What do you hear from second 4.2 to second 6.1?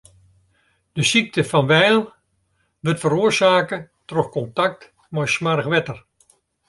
kontakt mei smoarch wetter.